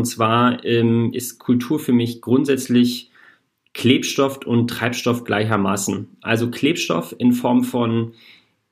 [0.00, 3.10] Und zwar ähm, ist Kultur für mich grundsätzlich
[3.74, 6.16] Klebstoff und Treibstoff gleichermaßen.
[6.22, 8.14] Also Klebstoff in Form von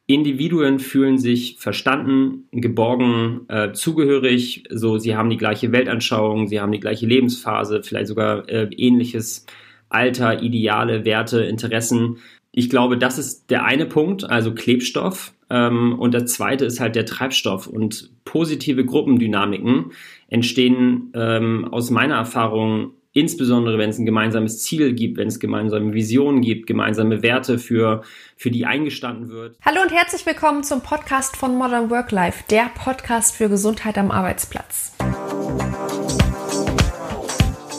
[0.07, 4.65] Individuen fühlen sich verstanden, geborgen, äh, zugehörig.
[4.71, 9.45] So, sie haben die gleiche Weltanschauung, sie haben die gleiche Lebensphase, vielleicht sogar äh, ähnliches
[9.91, 12.21] Alter, Ideale, Werte, Interessen.
[12.53, 15.33] Ich glaube, das ist der eine Punkt, also Klebstoff.
[15.51, 17.67] Ähm, und der zweite ist halt der Treibstoff.
[17.67, 19.93] Und positive Gruppendynamiken
[20.29, 25.93] entstehen ähm, aus meiner Erfahrung insbesondere wenn es ein gemeinsames Ziel gibt, wenn es gemeinsame
[25.93, 28.03] Visionen gibt, gemeinsame Werte, für,
[28.37, 29.57] für die eingestanden wird.
[29.65, 34.13] Hallo und herzlich willkommen zum Podcast von Modern Work Life, der Podcast für Gesundheit am
[34.13, 34.93] Arbeitsplatz.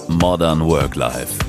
[0.09, 1.39] Modern Work Life.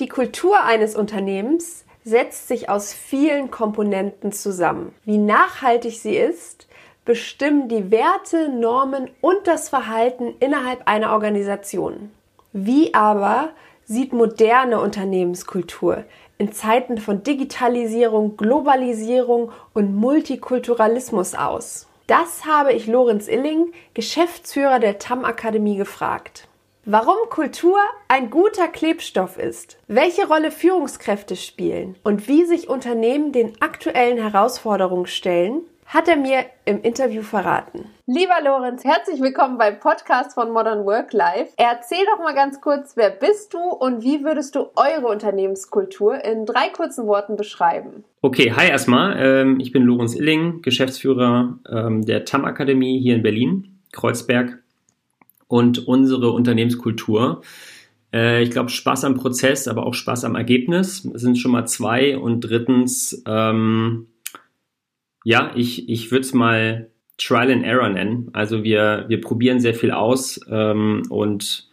[0.00, 4.94] Die Kultur eines Unternehmens setzt sich aus vielen Komponenten zusammen.
[5.04, 6.66] Wie nachhaltig sie ist,
[7.04, 12.10] bestimmen die Werte, Normen und das Verhalten innerhalb einer Organisation.
[12.52, 13.50] Wie aber
[13.84, 16.04] sieht moderne Unternehmenskultur
[16.38, 21.88] in Zeiten von Digitalisierung, Globalisierung und Multikulturalismus aus?
[22.06, 26.47] Das habe ich Lorenz Illing, Geschäftsführer der TAM Akademie, gefragt.
[26.90, 27.76] Warum Kultur
[28.08, 35.04] ein guter Klebstoff ist, welche Rolle Führungskräfte spielen und wie sich Unternehmen den aktuellen Herausforderungen
[35.04, 37.84] stellen, hat er mir im Interview verraten.
[38.06, 41.52] Lieber Lorenz, herzlich willkommen beim Podcast von Modern Work Life.
[41.58, 46.46] Erzähl doch mal ganz kurz, wer bist du und wie würdest du eure Unternehmenskultur in
[46.46, 48.04] drei kurzen Worten beschreiben?
[48.22, 49.14] Okay, hi erstmal.
[49.18, 54.62] Ähm, ich bin Lorenz Illing, Geschäftsführer ähm, der TAM Akademie hier in Berlin, Kreuzberg
[55.48, 57.42] und unsere Unternehmenskultur.
[58.12, 62.16] Äh, ich glaube, Spaß am Prozess, aber auch Spaß am Ergebnis sind schon mal zwei.
[62.16, 64.06] Und drittens, ähm,
[65.24, 68.30] ja, ich, ich würde es mal Trial and Error nennen.
[68.32, 71.67] Also wir, wir probieren sehr viel aus ähm, und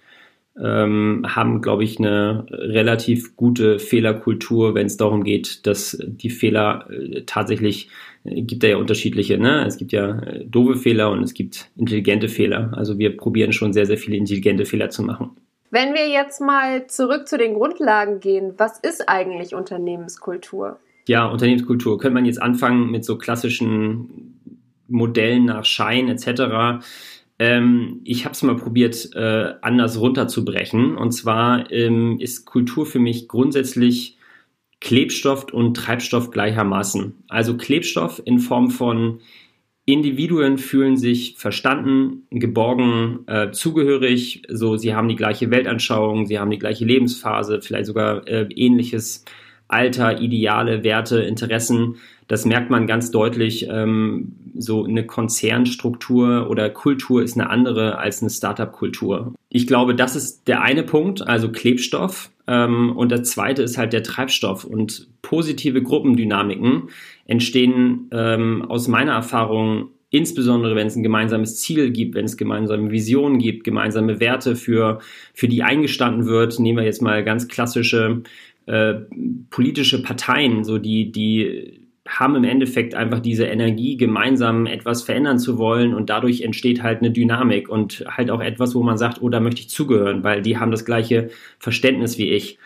[0.62, 6.90] ähm, haben, glaube ich, eine relativ gute Fehlerkultur, wenn es darum geht, dass die Fehler
[6.90, 7.90] äh, tatsächlich,
[8.24, 9.66] äh, gibt da ja unterschiedliche, ne?
[9.66, 12.72] Es gibt ja äh, doofe Fehler und es gibt intelligente Fehler.
[12.74, 15.32] Also wir probieren schon sehr, sehr viele intelligente Fehler zu machen.
[15.72, 20.80] Wenn wir jetzt mal zurück zu den Grundlagen gehen, was ist eigentlich Unternehmenskultur?
[21.08, 21.98] Ja, Unternehmenskultur.
[21.98, 24.40] Könnte man jetzt anfangen mit so klassischen
[24.88, 26.84] Modellen nach Schein etc.
[27.38, 30.96] Ähm, ich habe es mal probiert, äh, anders runterzubrechen.
[30.98, 34.18] Und zwar ähm, ist Kultur für mich grundsätzlich
[34.82, 37.24] Klebstoff und Treibstoff gleichermaßen.
[37.28, 39.20] Also Klebstoff in Form von
[39.86, 44.42] Individuen fühlen sich verstanden, geborgen, äh, zugehörig.
[44.50, 49.26] So, sie haben die gleiche Weltanschauung, sie haben die gleiche Lebensphase, vielleicht sogar äh, ähnliches
[49.68, 51.98] Alter, Ideale, Werte, Interessen.
[52.28, 53.68] Das merkt man ganz deutlich.
[53.70, 59.34] Ähm, so eine Konzernstruktur oder Kultur ist eine andere als eine Startup-Kultur.
[59.50, 62.32] Ich glaube, das ist der eine Punkt, also Klebstoff.
[62.48, 64.64] Ähm, und der zweite ist halt der Treibstoff.
[64.64, 66.90] Und positive Gruppendynamiken
[67.26, 72.90] entstehen ähm, aus meiner Erfahrung insbesondere wenn es ein gemeinsames Ziel gibt, wenn es gemeinsame
[72.90, 75.00] Visionen gibt, gemeinsame Werte, für,
[75.34, 76.58] für die eingestanden wird.
[76.58, 78.24] Nehmen wir jetzt mal ganz klassische
[78.66, 78.94] äh,
[79.50, 85.58] politische Parteien, so die, die haben im Endeffekt einfach diese Energie, gemeinsam etwas verändern zu
[85.58, 89.30] wollen und dadurch entsteht halt eine Dynamik und halt auch etwas, wo man sagt, oh,
[89.30, 92.60] da möchte ich zugehören, weil die haben das gleiche Verständnis wie ich.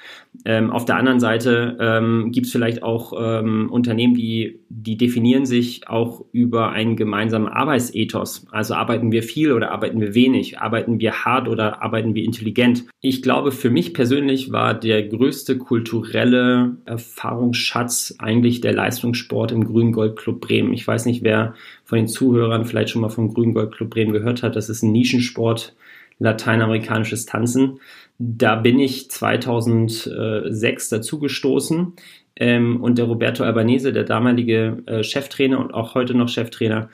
[0.45, 5.45] Ähm, auf der anderen Seite ähm, gibt es vielleicht auch ähm, Unternehmen, die, die definieren
[5.45, 8.47] sich auch über einen gemeinsamen Arbeitsethos.
[8.51, 10.59] Also arbeiten wir viel oder arbeiten wir wenig?
[10.59, 12.85] Arbeiten wir hart oder arbeiten wir intelligent?
[13.01, 19.91] Ich glaube, für mich persönlich war der größte kulturelle Erfahrungsschatz eigentlich der Leistungssport im Grünen
[19.91, 20.73] Gold Club Bremen.
[20.73, 21.53] Ich weiß nicht, wer
[21.83, 24.55] von den Zuhörern vielleicht schon mal vom Grünen Gold Club Bremen gehört hat.
[24.55, 25.75] Das ist ein Nischensport,
[26.19, 27.79] lateinamerikanisches Tanzen.
[28.21, 31.93] Da bin ich 2006 dazugestoßen
[32.35, 36.89] ähm, und der Roberto Albanese, der damalige äh, Cheftrainer und auch heute noch Cheftrainer,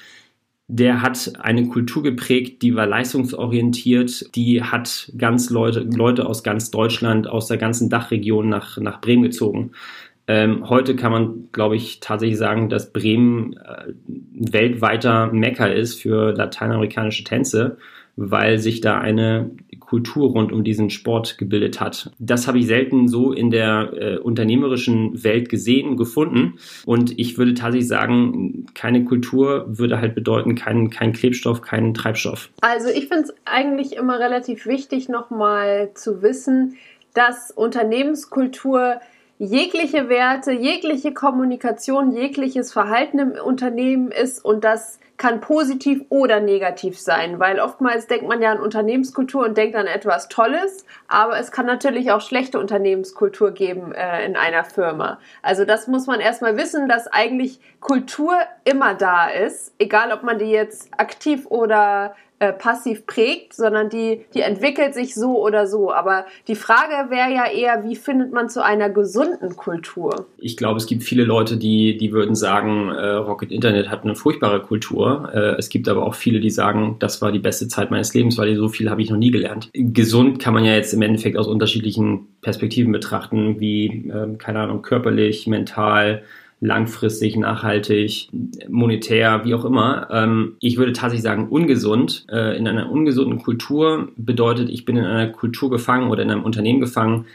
[0.68, 6.70] der hat eine Kultur geprägt, die war leistungsorientiert, die hat ganz Leute, Leute aus ganz
[6.70, 9.72] Deutschland, aus der ganzen Dachregion nach, nach Bremen gezogen.
[10.28, 16.34] Ähm, heute kann man, glaube ich, tatsächlich sagen, dass Bremen äh, weltweiter Mecker ist für
[16.34, 17.78] lateinamerikanische Tänze
[18.16, 19.52] weil sich da eine
[19.85, 22.11] Kultur rund um diesen Sport gebildet hat.
[22.20, 26.59] Das habe ich selten so in der äh, unternehmerischen Welt gesehen, gefunden.
[26.85, 32.49] Und ich würde tatsächlich sagen, keine Kultur würde halt bedeuten, kein, kein Klebstoff, keinen Treibstoff.
[32.61, 36.76] Also ich finde es eigentlich immer relativ wichtig, nochmal zu wissen,
[37.14, 38.99] dass Unternehmenskultur
[39.38, 47.00] jegliche Werte, jegliche Kommunikation, jegliches Verhalten im Unternehmen ist und dass kann positiv oder negativ
[47.00, 51.52] sein, weil oftmals denkt man ja an Unternehmenskultur und denkt an etwas Tolles, aber es
[51.52, 55.20] kann natürlich auch schlechte Unternehmenskultur geben äh, in einer Firma.
[55.41, 58.34] Also das muss man erstmal wissen, dass eigentlich Kultur
[58.66, 64.26] immer da ist, egal ob man die jetzt aktiv oder äh, passiv prägt, sondern die,
[64.34, 65.93] die entwickelt sich so oder so.
[65.93, 70.26] Aber die Frage wäre ja eher, wie findet man zu einer gesunden Kultur?
[70.37, 74.16] Ich glaube, es gibt viele Leute, die, die würden sagen, äh, Rocket Internet hat eine
[74.16, 75.29] furchtbare Kultur.
[75.34, 78.38] Äh, es gibt aber auch viele, die sagen, das war die beste Zeit meines Lebens,
[78.38, 79.70] weil so viel habe ich noch nie gelernt.
[79.73, 84.81] Gesund kann man ja jetzt im Endeffekt aus unterschiedlichen Perspektiven betrachten, wie, äh, keine Ahnung,
[84.81, 86.23] körperlich, mental,
[86.66, 88.29] langfristig, nachhaltig,
[88.67, 90.08] monetär, wie auch immer.
[90.12, 92.26] Ähm, ich würde tatsächlich sagen, ungesund.
[92.29, 96.44] Äh, in einer ungesunden Kultur bedeutet, ich bin in einer Kultur gefangen oder in einem
[96.44, 97.26] Unternehmen gefangen,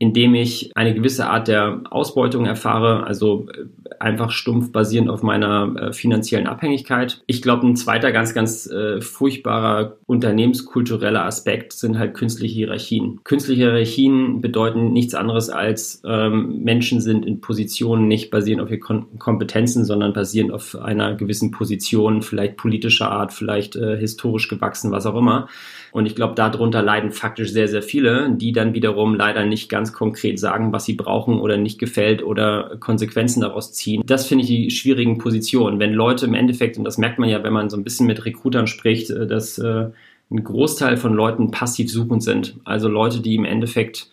[0.00, 3.66] indem ich eine gewisse Art der Ausbeutung erfahre, also äh,
[4.00, 7.22] einfach stumpf basierend auf meiner äh, finanziellen Abhängigkeit.
[7.26, 13.20] Ich glaube, ein zweiter ganz, ganz äh, furchtbarer unternehmenskultureller Aspekt sind halt künstliche Hierarchien.
[13.24, 19.18] Künstliche Hierarchien bedeuten nichts anderes als ähm, Menschen sind in Positionen nicht basierend auf ihren
[19.18, 25.04] Kompetenzen, sondern basierend auf einer gewissen Position, vielleicht politischer Art, vielleicht äh, historisch gewachsen, was
[25.04, 25.46] auch immer.
[25.92, 29.92] Und ich glaube, darunter leiden faktisch sehr, sehr viele, die dann wiederum leider nicht ganz
[29.92, 34.02] konkret sagen, was sie brauchen oder nicht gefällt oder Konsequenzen daraus ziehen.
[34.06, 35.80] Das finde ich die schwierigen Positionen.
[35.80, 38.24] Wenn Leute im Endeffekt, und das merkt man ja, wenn man so ein bisschen mit
[38.24, 39.90] Recruitern spricht, äh, dass äh,
[40.30, 42.56] ein Großteil von Leuten passiv suchend sind.
[42.64, 44.10] Also Leute, die im Endeffekt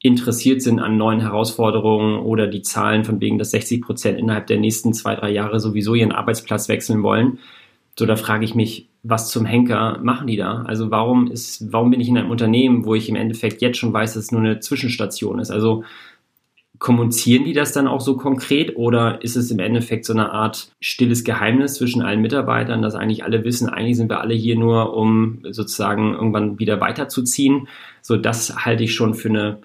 [0.00, 4.58] interessiert sind an neuen Herausforderungen oder die Zahlen von wegen, dass 60 Prozent innerhalb der
[4.58, 7.38] nächsten zwei, drei Jahre sowieso ihren Arbeitsplatz wechseln wollen.
[7.98, 10.62] So, da frage ich mich, was zum Henker machen die da?
[10.62, 13.92] Also warum ist, warum bin ich in einem Unternehmen, wo ich im Endeffekt jetzt schon
[13.92, 15.50] weiß, dass es nur eine Zwischenstation ist?
[15.50, 15.84] Also
[16.78, 20.70] kommunizieren die das dann auch so konkret oder ist es im Endeffekt so eine Art
[20.80, 24.96] stilles Geheimnis zwischen allen Mitarbeitern, dass eigentlich alle wissen, eigentlich sind wir alle hier nur,
[24.96, 27.68] um sozusagen irgendwann wieder weiterzuziehen?
[28.00, 29.58] So, das halte ich schon für eine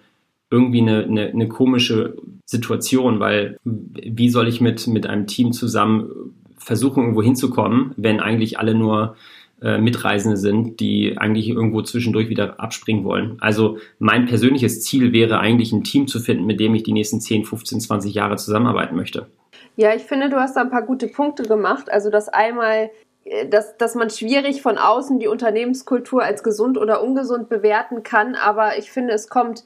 [0.50, 2.16] irgendwie eine, eine, eine komische
[2.46, 8.60] Situation, weil wie soll ich mit, mit einem Team zusammen versuchen, irgendwo hinzukommen, wenn eigentlich
[8.60, 9.16] alle nur
[9.62, 13.38] äh, Mitreisende sind, die eigentlich irgendwo zwischendurch wieder abspringen wollen.
[13.40, 17.22] Also mein persönliches Ziel wäre eigentlich ein Team zu finden, mit dem ich die nächsten
[17.22, 19.28] 10, 15, 20 Jahre zusammenarbeiten möchte.
[19.76, 21.92] Ja, ich finde, du hast da ein paar gute Punkte gemacht.
[21.92, 22.90] Also das einmal
[23.26, 28.36] äh, dass, dass man schwierig von außen die Unternehmenskultur als gesund oder ungesund bewerten kann,
[28.36, 29.64] aber ich finde, es kommt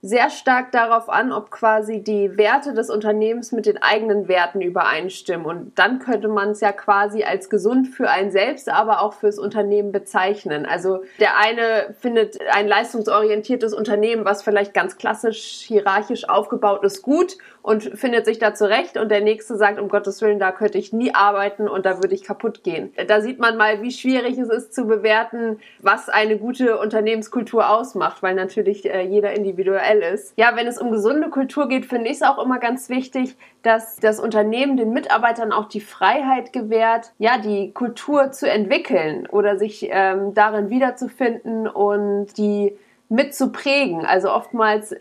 [0.00, 5.46] sehr stark darauf an, ob quasi die Werte des Unternehmens mit den eigenen Werten übereinstimmen.
[5.46, 9.38] Und dann könnte man es ja quasi als gesund für einen selbst, aber auch fürs
[9.38, 10.66] Unternehmen bezeichnen.
[10.66, 17.36] Also der eine findet ein leistungsorientiertes Unternehmen, was vielleicht ganz klassisch hierarchisch aufgebaut ist, gut
[17.62, 20.92] und findet sich da zurecht und der nächste sagt, um Gottes Willen, da könnte ich
[20.92, 22.94] nie arbeiten und da würde ich kaputt gehen.
[23.08, 28.22] Da sieht man mal, wie schwierig es ist zu bewerten, was eine gute Unternehmenskultur ausmacht,
[28.22, 30.34] weil natürlich äh, jeder individuell ist.
[30.36, 33.96] Ja, wenn es um gesunde Kultur geht, finde ich es auch immer ganz wichtig, dass
[33.96, 39.88] das Unternehmen den Mitarbeitern auch die Freiheit gewährt, ja, die Kultur zu entwickeln oder sich
[39.90, 42.76] ähm, darin wiederzufinden und die
[43.08, 44.04] mitzuprägen.
[44.04, 44.94] Also oftmals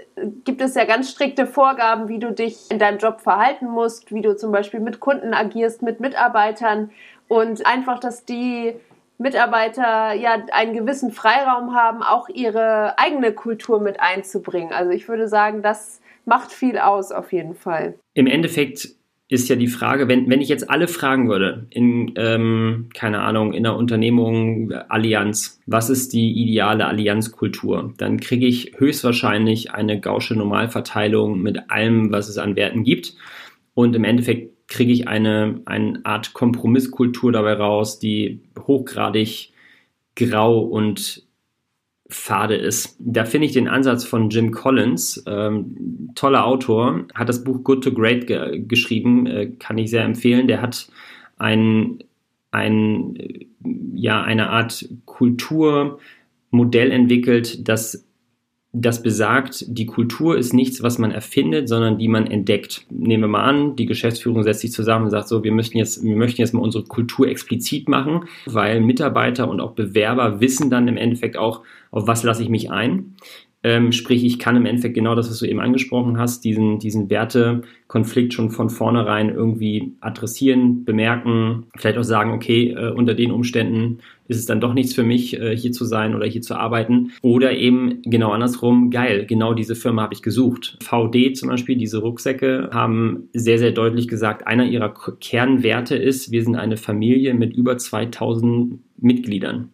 [0.46, 4.22] gibt es ja ganz strikte Vorgaben, wie du dich in deinem Job verhalten musst, wie
[4.22, 6.92] du zum Beispiel mit Kunden agierst, mit Mitarbeitern
[7.28, 8.76] und einfach, dass die
[9.18, 14.72] Mitarbeiter ja einen gewissen Freiraum haben, auch ihre eigene Kultur mit einzubringen.
[14.72, 17.96] Also ich würde sagen, das macht viel aus auf jeden Fall.
[18.14, 18.90] Im Endeffekt
[19.30, 23.54] ist ja die Frage, wenn, wenn ich jetzt alle fragen würde, in, ähm, keine Ahnung,
[23.54, 27.94] in der Unternehmung Allianz, was ist die ideale Allianzkultur?
[27.98, 33.16] Dann kriege ich höchstwahrscheinlich eine gausche Normalverteilung mit allem, was es an Werten gibt.
[33.74, 39.52] Und im Endeffekt kriege ich eine, eine Art Kompromisskultur dabei raus, die hochgradig
[40.16, 41.24] grau und
[42.10, 42.96] fade ist.
[43.00, 47.84] Da finde ich den Ansatz von Jim Collins, ähm, toller Autor, hat das Buch Good
[47.84, 50.48] to Great ge geschrieben, äh, kann ich sehr empfehlen.
[50.48, 50.88] Der hat
[51.38, 52.00] ein,
[52.52, 53.18] ein,
[53.94, 58.07] ja, eine Art Kulturmodell entwickelt, das
[58.74, 62.86] das besagt, die Kultur ist nichts, was man erfindet, sondern die man entdeckt.
[62.90, 66.04] Nehmen wir mal an, die Geschäftsführung setzt sich zusammen und sagt so, wir möchten jetzt,
[66.04, 70.88] wir möchten jetzt mal unsere Kultur explizit machen, weil Mitarbeiter und auch Bewerber wissen dann
[70.88, 73.16] im Endeffekt auch, auf was lasse ich mich ein.
[73.64, 77.10] Ähm, sprich, ich kann im Endeffekt genau das, was du eben angesprochen hast, diesen, diesen
[77.10, 84.00] Wertekonflikt schon von vornherein irgendwie adressieren, bemerken, vielleicht auch sagen, okay, äh, unter den Umständen
[84.28, 87.14] ist es dann doch nichts für mich, äh, hier zu sein oder hier zu arbeiten.
[87.22, 90.78] Oder eben genau andersrum, geil, genau diese Firma habe ich gesucht.
[90.84, 96.44] VD zum Beispiel, diese Rucksäcke, haben sehr, sehr deutlich gesagt, einer ihrer Kernwerte ist, wir
[96.44, 99.70] sind eine Familie mit über 2000 Mitgliedern.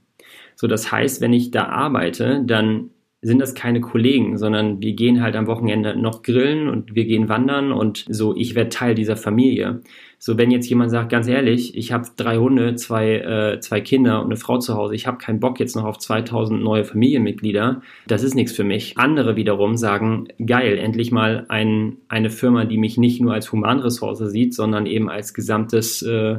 [0.55, 2.91] So, das heißt, wenn ich da arbeite, dann
[3.23, 7.29] sind das keine Kollegen, sondern wir gehen halt am Wochenende noch grillen und wir gehen
[7.29, 9.81] wandern und so, ich werde Teil dieser Familie.
[10.19, 14.19] So, wenn jetzt jemand sagt, ganz ehrlich, ich habe drei Hunde, zwei, äh, zwei Kinder
[14.19, 17.81] und eine Frau zu Hause, ich habe keinen Bock jetzt noch auf 2000 neue Familienmitglieder,
[18.07, 18.97] das ist nichts für mich.
[18.97, 24.19] Andere wiederum sagen, geil, endlich mal ein, eine Firma, die mich nicht nur als Humanressource
[24.19, 26.37] sieht, sondern eben als gesamtes äh,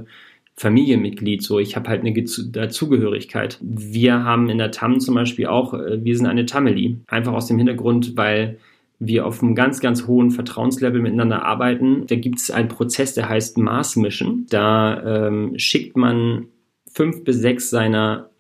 [0.56, 3.58] Familienmitglied, so ich habe halt eine Dazugehörigkeit.
[3.60, 7.46] Wir haben in der TAM zum Beispiel auch, äh, wir sind eine Tameli, einfach aus
[7.46, 8.58] dem Hintergrund, weil
[9.00, 12.06] wir auf einem ganz, ganz hohen Vertrauenslevel miteinander arbeiten.
[12.06, 14.46] Da gibt es einen Prozess, der heißt Maßmischen.
[14.48, 16.46] Da ähm, schickt man
[16.92, 18.30] fünf bis sechs seiner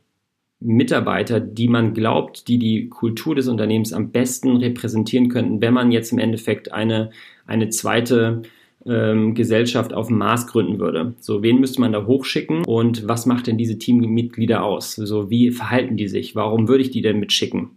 [0.60, 5.92] Mitarbeiter, die man glaubt, die die Kultur des Unternehmens am besten repräsentieren könnten, wenn man
[5.92, 7.10] jetzt im Endeffekt eine,
[7.46, 8.42] eine zweite
[8.86, 11.14] ähm, Gesellschaft auf dem Mars gründen würde.
[11.20, 14.94] So, wen müsste man da hochschicken und was macht denn diese Teammitglieder aus?
[14.94, 16.34] So, wie verhalten die sich?
[16.34, 17.70] Warum würde ich die denn mitschicken?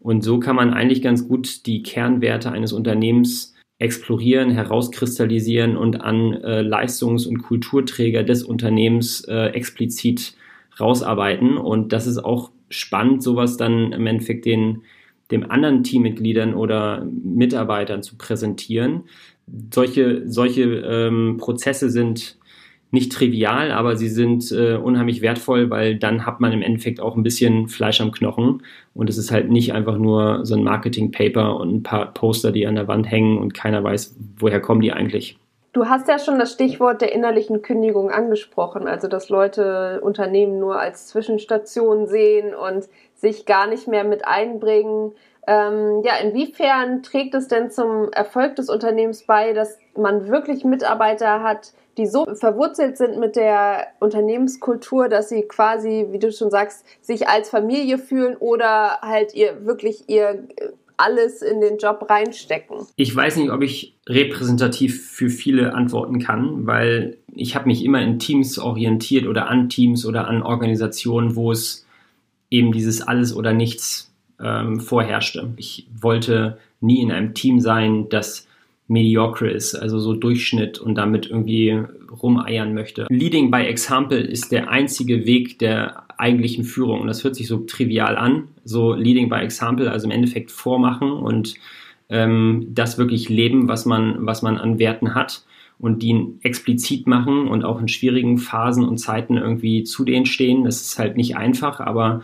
[0.00, 6.34] Und so kann man eigentlich ganz gut die Kernwerte eines Unternehmens explorieren, herauskristallisieren und an
[6.34, 10.34] äh, Leistungs- und Kulturträger des Unternehmens äh, explizit
[10.78, 11.56] rausarbeiten.
[11.56, 14.82] Und das ist auch spannend, sowas dann im Endeffekt den,
[15.30, 19.04] dem anderen Teammitgliedern oder Mitarbeitern zu präsentieren,
[19.72, 22.38] solche, solche ähm, Prozesse sind
[22.92, 27.16] nicht trivial, aber sie sind äh, unheimlich wertvoll, weil dann hat man im Endeffekt auch
[27.16, 28.62] ein bisschen Fleisch am Knochen
[28.94, 32.66] und es ist halt nicht einfach nur so ein Marketing-Paper und ein paar Poster, die
[32.66, 35.38] an der Wand hängen und keiner weiß, woher kommen die eigentlich.
[35.72, 40.80] Du hast ja schon das Stichwort der innerlichen Kündigung angesprochen, also dass Leute Unternehmen nur
[40.80, 45.12] als Zwischenstation sehen und sich gar nicht mehr mit einbringen.
[45.46, 51.42] Ähm, ja, inwiefern trägt es denn zum Erfolg des Unternehmens bei, dass man wirklich Mitarbeiter
[51.42, 56.84] hat, die so verwurzelt sind mit der Unternehmenskultur, dass sie quasi, wie du schon sagst,
[57.00, 60.44] sich als Familie fühlen oder halt ihr wirklich ihr
[61.00, 62.76] alles in den Job reinstecken?
[62.96, 68.02] Ich weiß nicht, ob ich repräsentativ für viele antworten kann, weil ich habe mich immer
[68.02, 71.86] in Teams orientiert oder an Teams oder an Organisationen, wo es
[72.50, 74.09] eben dieses alles oder nichts
[74.42, 75.52] ähm, vorherrschte.
[75.56, 78.46] Ich wollte nie in einem Team sein, das
[78.88, 81.80] mediocre ist, also so Durchschnitt und damit irgendwie
[82.22, 83.06] rumeiern möchte.
[83.08, 87.58] Leading by Example ist der einzige Weg der eigentlichen Führung und das hört sich so
[87.58, 91.54] trivial an, so Leading by Example, also im Endeffekt vormachen und
[92.08, 95.44] ähm, das wirklich leben, was man, was man an Werten hat
[95.80, 100.64] und die explizit machen und auch in schwierigen Phasen und Zeiten irgendwie zu denen stehen.
[100.64, 102.22] Das ist halt nicht einfach, aber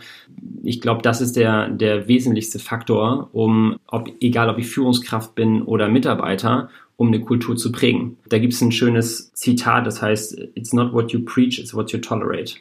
[0.63, 5.63] ich glaube, das ist der, der wesentlichste Faktor, um, ob, egal ob ich Führungskraft bin
[5.63, 8.17] oder Mitarbeiter, um eine Kultur zu prägen.
[8.29, 11.91] Da gibt es ein schönes Zitat, das heißt, it's not what you preach, it's what
[11.91, 12.55] you tolerate.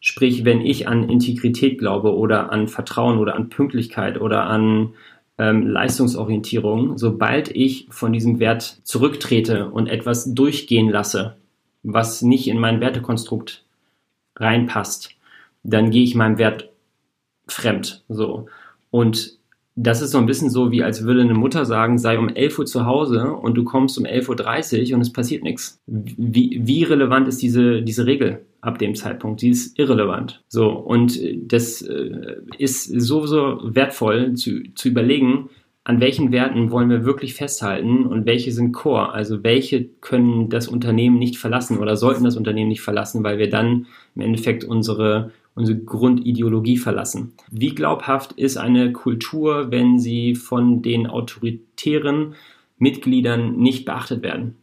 [0.00, 4.90] Sprich, wenn ich an Integrität glaube oder an Vertrauen oder an Pünktlichkeit oder an
[5.38, 11.36] ähm, Leistungsorientierung, sobald ich von diesem Wert zurücktrete und etwas durchgehen lasse,
[11.82, 13.64] was nicht in mein Wertekonstrukt
[14.36, 15.10] reinpasst,
[15.62, 16.70] dann gehe ich meinem Wert
[17.46, 18.04] fremd.
[18.08, 18.46] So.
[18.90, 19.38] Und
[19.76, 22.58] das ist so ein bisschen so, wie als würde eine Mutter sagen, sei um 11
[22.60, 25.80] Uhr zu Hause und du kommst um 11.30 Uhr und es passiert nichts.
[25.86, 29.42] Wie, wie relevant ist diese, diese Regel ab dem Zeitpunkt?
[29.42, 30.42] Die ist irrelevant.
[30.48, 35.50] So, und das äh, ist so, so wertvoll zu, zu überlegen,
[35.82, 39.12] an welchen Werten wollen wir wirklich festhalten und welche sind Core?
[39.12, 43.50] Also welche können das Unternehmen nicht verlassen oder sollten das Unternehmen nicht verlassen, weil wir
[43.50, 47.32] dann im Endeffekt unsere unsere Grundideologie verlassen.
[47.50, 52.34] Wie glaubhaft ist eine Kultur, wenn sie von den autoritären
[52.78, 54.56] Mitgliedern nicht beachtet werden?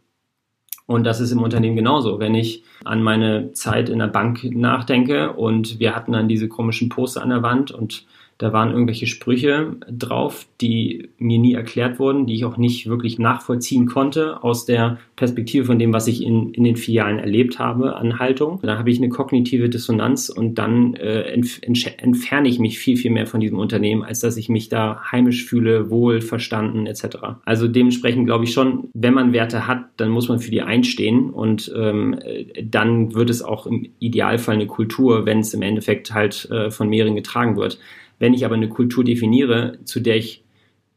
[0.86, 2.18] Und das ist im Unternehmen genauso.
[2.18, 6.88] Wenn ich an meine Zeit in der Bank nachdenke und wir hatten dann diese komischen
[6.88, 8.04] Poster an der Wand und
[8.42, 13.20] da waren irgendwelche Sprüche drauf, die mir nie erklärt wurden, die ich auch nicht wirklich
[13.20, 17.94] nachvollziehen konnte aus der Perspektive von dem, was ich in, in den Filialen erlebt habe
[17.94, 18.58] an Haltung.
[18.60, 21.60] Dann habe ich eine kognitive Dissonanz und dann äh, entf
[21.98, 25.44] entferne ich mich viel, viel mehr von diesem Unternehmen, als dass ich mich da heimisch
[25.44, 27.18] fühle, wohl verstanden etc.
[27.44, 31.30] Also dementsprechend glaube ich schon, wenn man Werte hat, dann muss man für die einstehen
[31.30, 32.18] und ähm,
[32.60, 36.88] dann wird es auch im Idealfall eine Kultur, wenn es im Endeffekt halt äh, von
[36.88, 37.78] mehreren getragen wird.
[38.22, 40.44] Wenn ich aber eine Kultur definiere, zu der ich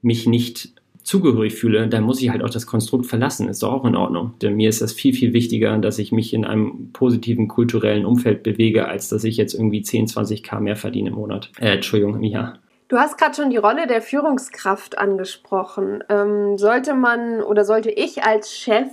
[0.04, 3.50] mich nicht zugehörig fühle, dann muss ich halt auch das Konstrukt verlassen.
[3.50, 4.36] Ist doch auch in Ordnung.
[4.44, 8.44] Denn mir ist das viel, viel wichtiger, dass ich mich in einem positiven kulturellen Umfeld
[8.44, 11.52] bewege, als dass ich jetzt irgendwie 10, 20 K mehr verdiene im Monat.
[11.60, 12.60] Äh, Entschuldigung, im Jahr.
[12.90, 16.04] Du hast gerade schon die Rolle der Führungskraft angesprochen.
[16.10, 18.92] Ähm, sollte man oder sollte ich als Chef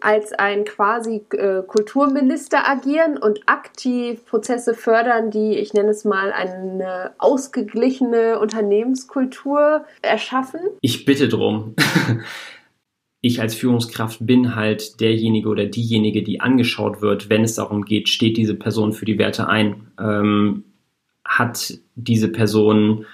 [0.00, 6.32] als ein quasi äh, Kulturminister agieren und aktiv Prozesse fördern, die, ich nenne es mal,
[6.32, 10.60] eine ausgeglichene Unternehmenskultur erschaffen?
[10.80, 11.74] Ich bitte drum.
[13.20, 18.08] ich als Führungskraft bin halt derjenige oder diejenige, die angeschaut wird, wenn es darum geht,
[18.08, 19.88] steht diese Person für die Werte ein?
[19.98, 20.64] Ähm,
[21.24, 23.04] hat diese Person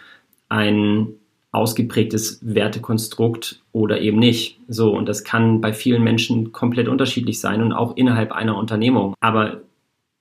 [0.49, 1.15] ein
[1.55, 4.59] ausgeprägtes Wertekonstrukt oder eben nicht.
[4.69, 9.15] So, und das kann bei vielen Menschen komplett unterschiedlich sein und auch innerhalb einer Unternehmung.
[9.21, 9.63] Aber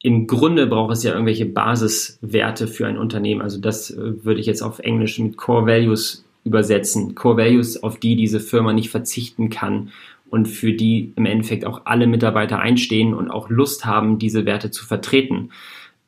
[0.01, 3.41] im Grunde braucht es ja irgendwelche Basiswerte für ein Unternehmen.
[3.41, 7.15] Also das äh, würde ich jetzt auf Englisch mit Core Values übersetzen.
[7.15, 9.91] Core Values, auf die diese Firma nicht verzichten kann
[10.29, 14.71] und für die im Endeffekt auch alle Mitarbeiter einstehen und auch Lust haben, diese Werte
[14.71, 15.51] zu vertreten.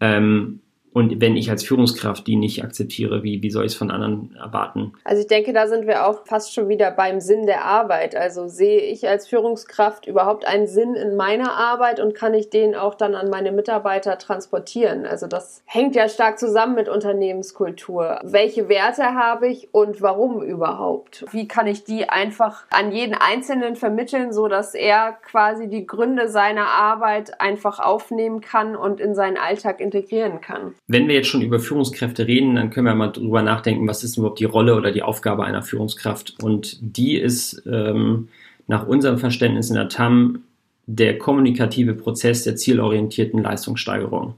[0.01, 0.59] Ähm,
[0.95, 4.33] und wenn ich als Führungskraft die nicht akzeptiere, wie, wie soll ich es von anderen
[4.41, 4.93] erwarten?
[5.03, 8.15] Also ich denke, da sind wir auch fast schon wieder beim Sinn der Arbeit.
[8.15, 12.75] Also sehe ich als Führungskraft überhaupt einen Sinn in meiner Arbeit und kann ich den
[12.75, 15.05] auch dann an meine Mitarbeiter transportieren?
[15.05, 18.21] Also das hängt ja stark zusammen mit Unternehmenskultur.
[18.23, 21.25] Welche Werte habe ich und warum überhaupt?
[21.31, 26.29] Wie kann ich die einfach an jeden Einzelnen vermitteln, so dass er quasi die Gründe
[26.29, 30.73] seiner Arbeit einfach aufnehmen kann und in seinen Alltag integrieren kann?
[30.87, 34.17] Wenn wir jetzt schon über Führungskräfte reden, dann können wir mal drüber nachdenken, was ist
[34.17, 36.35] überhaupt die Rolle oder die Aufgabe einer Führungskraft.
[36.43, 38.29] Und die ist ähm,
[38.67, 40.43] nach unserem Verständnis in der TAM
[40.85, 44.35] der kommunikative Prozess der zielorientierten Leistungssteigerung.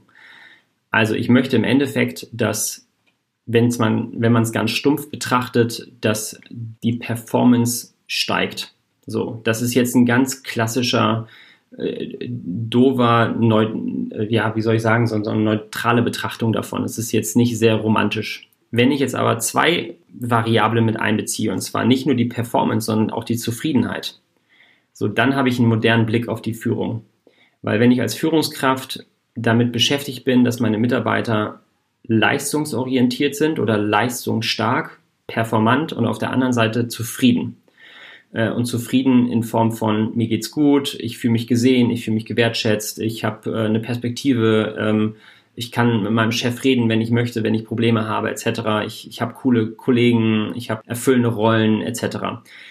[0.90, 2.86] Also ich möchte im Endeffekt, dass
[3.44, 8.72] wenn's man, wenn man es ganz stumpf betrachtet, dass die Performance steigt.
[9.06, 11.26] So, das ist jetzt ein ganz klassischer
[11.76, 13.66] äh, dover, neu,
[14.10, 16.84] äh, ja, wie soll ich sagen, so, so eine neutrale Betrachtung davon.
[16.84, 18.48] Es ist jetzt nicht sehr romantisch.
[18.70, 23.10] Wenn ich jetzt aber zwei Variablen mit einbeziehe, und zwar nicht nur die Performance, sondern
[23.10, 24.20] auch die Zufriedenheit,
[24.92, 27.04] so dann habe ich einen modernen Blick auf die Führung.
[27.62, 31.60] Weil wenn ich als Führungskraft damit beschäftigt bin, dass meine Mitarbeiter
[32.04, 37.57] leistungsorientiert sind oder leistungsstark, performant und auf der anderen Seite zufrieden,
[38.32, 42.14] äh, und zufrieden in Form von mir geht's gut, ich fühle mich gesehen, ich fühle
[42.14, 45.14] mich gewertschätzt, ich habe äh, eine Perspektive, ähm,
[45.58, 48.86] ich kann mit meinem Chef reden, wenn ich möchte, wenn ich Probleme habe, etc.
[48.86, 52.18] Ich, ich habe coole Kollegen, ich habe erfüllende Rollen, etc.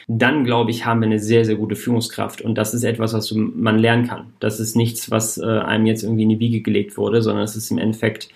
[0.07, 2.39] Dann, glaube ich, haben wir eine sehr, sehr gute Führungskraft.
[2.39, 4.27] Und das ist etwas, was man lernen kann.
[4.39, 7.57] Das ist nichts, was äh, einem jetzt irgendwie in die Wiege gelegt wurde, sondern es
[7.57, 8.29] ist im Endeffekt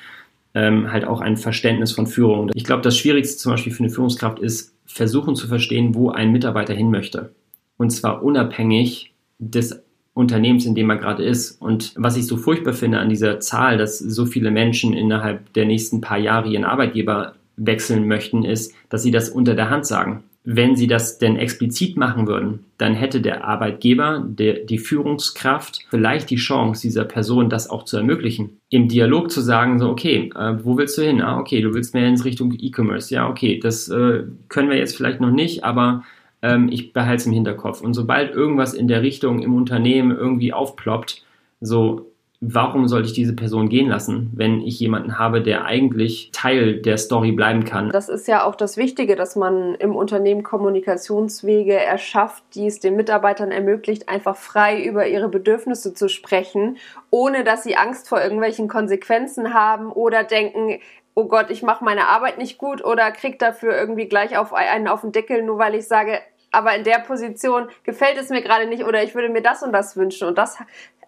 [0.54, 2.52] ähm, halt auch ein Verständnis von Führung.
[2.54, 6.32] Ich glaube, das Schwierigste zum Beispiel für eine Führungskraft ist, versuchen zu verstehen, wo ein
[6.32, 7.34] Mitarbeiter hin möchte.
[7.78, 11.62] Und zwar unabhängig des Unternehmens, in dem er gerade ist.
[11.62, 15.66] Und was ich so furchtbar finde an dieser Zahl, dass so viele Menschen innerhalb der
[15.66, 20.24] nächsten paar Jahre ihren Arbeitgeber wechseln möchten, ist, dass sie das unter der Hand sagen
[20.44, 26.32] wenn sie das denn explizit machen würden, dann hätte der Arbeitgeber, der, die Führungskraft vielleicht
[26.32, 28.58] die Chance, dieser Person das auch zu ermöglichen.
[28.70, 31.22] Im Dialog zu sagen, so, okay, äh, wo willst du hin?
[31.22, 33.14] Ah, okay, du willst mehr in Richtung E-Commerce.
[33.14, 36.04] Ja, okay, das äh, können wir jetzt vielleicht noch nicht, aber
[36.42, 37.82] ähm, ich behalte es im Hinterkopf.
[37.82, 41.24] Und sobald irgendwas in der Richtung im Unternehmen irgendwie aufploppt,
[41.60, 42.11] so,
[42.42, 46.98] warum sollte ich diese Person gehen lassen, wenn ich jemanden habe, der eigentlich Teil der
[46.98, 47.92] Story bleiben kann?
[47.92, 52.96] Das ist ja auch das Wichtige, dass man im Unternehmen Kommunikationswege erschafft, die es den
[52.96, 56.78] Mitarbeitern ermöglicht, einfach frei über ihre Bedürfnisse zu sprechen,
[57.12, 60.80] ohne dass sie Angst vor irgendwelchen Konsequenzen haben oder denken,
[61.14, 64.88] oh Gott, ich mache meine Arbeit nicht gut oder krieg dafür irgendwie gleich auf einen
[64.88, 66.20] auf den Deckel, nur weil ich sage,
[66.52, 69.72] aber in der Position gefällt es mir gerade nicht oder ich würde mir das und
[69.74, 70.28] das wünschen.
[70.28, 70.58] Und das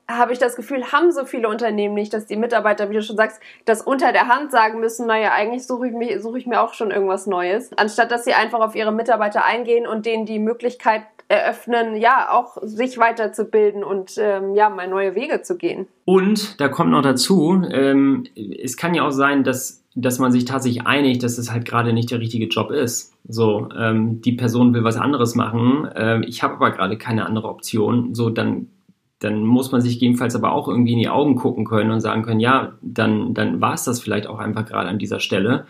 [0.10, 3.16] habe ich das Gefühl, haben so viele Unternehmen nicht, dass die Mitarbeiter, wie du schon
[3.16, 6.62] sagst, das unter der Hand sagen müssen, naja, eigentlich suche ich, mich, suche ich mir
[6.62, 10.40] auch schon irgendwas Neues, anstatt dass sie einfach auf ihre Mitarbeiter eingehen und denen die
[10.40, 15.88] Möglichkeit eröffnen, ja, auch sich weiterzubilden und ähm, ja, mal neue Wege zu gehen.
[16.06, 20.46] Und da kommt noch dazu, ähm, es kann ja auch sein, dass dass man sich
[20.46, 23.14] tatsächlich einigt, dass es halt gerade nicht der richtige Job ist.
[23.28, 27.48] So, ähm, die Person will was anderes machen, äh, ich habe aber gerade keine andere
[27.48, 28.16] Option.
[28.16, 28.70] So, dann
[29.24, 32.24] dann muss man sich jedenfalls aber auch irgendwie in die Augen gucken können und sagen
[32.24, 35.66] können, ja, dann, dann war es das vielleicht auch einfach gerade an dieser Stelle.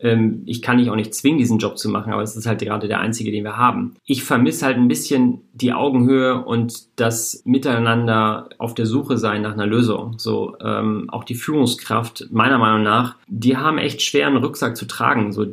[0.00, 2.60] ähm, ich kann dich auch nicht zwingen, diesen Job zu machen, aber es ist halt
[2.60, 3.94] gerade der einzige, den wir haben.
[4.04, 9.52] Ich vermisse halt ein bisschen die Augenhöhe und das Miteinander auf der Suche sein nach
[9.54, 10.18] einer Lösung.
[10.18, 15.32] So ähm, auch die Führungskraft, meiner Meinung nach, die haben echt schweren Rucksack zu tragen.
[15.32, 15.46] So,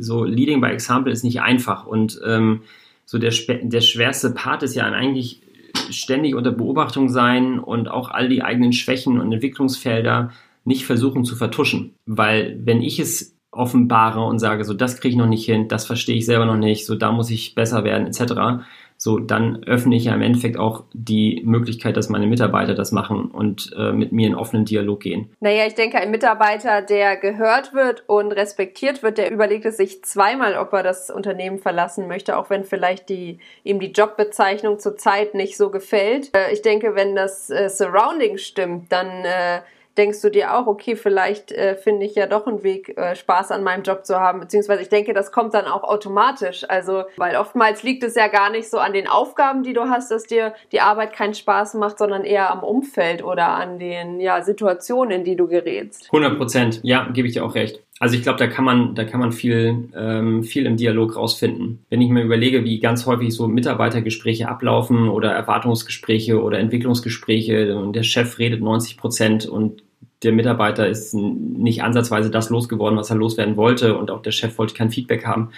[0.00, 2.62] so Leading by Example ist nicht einfach und ähm,
[3.04, 5.42] so der, der schwerste Part ist ja eigentlich
[5.90, 10.30] ständig unter Beobachtung sein und auch all die eigenen Schwächen und Entwicklungsfelder
[10.64, 11.94] nicht versuchen zu vertuschen.
[12.06, 15.84] Weil wenn ich es offenbare und sage, so das kriege ich noch nicht hin, das
[15.84, 18.64] verstehe ich selber noch nicht, so da muss ich besser werden, etc.,
[19.02, 23.32] so dann öffne ich ja im Endeffekt auch die Möglichkeit, dass meine Mitarbeiter das machen
[23.32, 25.28] und äh, mit mir in offenen Dialog gehen.
[25.40, 30.04] Naja, ich denke, ein Mitarbeiter, der gehört wird und respektiert wird, der überlegt es sich
[30.04, 35.34] zweimal, ob er das Unternehmen verlassen möchte, auch wenn vielleicht die, ihm die Jobbezeichnung zurzeit
[35.34, 36.30] nicht so gefällt.
[36.36, 39.62] Äh, ich denke, wenn das äh, Surrounding stimmt, dann äh,
[39.96, 43.50] denkst du dir auch, okay, vielleicht äh, finde ich ja doch einen Weg, äh, Spaß
[43.50, 44.40] an meinem Job zu haben.
[44.40, 46.64] Beziehungsweise ich denke, das kommt dann auch automatisch.
[46.68, 50.10] Also, weil oftmals liegt es ja gar nicht so an den Aufgaben, die du hast,
[50.10, 54.42] dass dir die Arbeit keinen Spaß macht, sondern eher am Umfeld oder an den ja,
[54.42, 56.06] Situationen, in die du gerätst.
[56.06, 57.82] 100 Prozent, ja, gebe ich dir auch recht.
[58.02, 61.84] Also ich glaube, da kann man, da kann man viel, ähm, viel im Dialog rausfinden.
[61.88, 67.94] Wenn ich mir überlege, wie ganz häufig so Mitarbeitergespräche ablaufen oder Erwartungsgespräche oder Entwicklungsgespräche und
[67.94, 69.84] der Chef redet 90 Prozent und
[70.24, 74.58] der Mitarbeiter ist nicht ansatzweise das losgeworden, was er loswerden wollte und auch der Chef
[74.58, 75.50] wollte kein Feedback haben,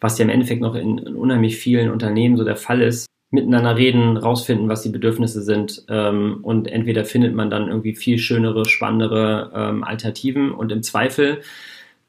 [0.00, 3.76] was ja im Endeffekt noch in, in unheimlich vielen Unternehmen so der Fall ist miteinander
[3.76, 8.64] reden, rausfinden, was die Bedürfnisse sind ähm, und entweder findet man dann irgendwie viel schönere,
[8.64, 11.42] spannendere ähm, Alternativen und im Zweifel